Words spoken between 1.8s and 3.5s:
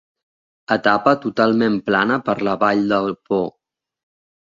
plana per la vall del Po.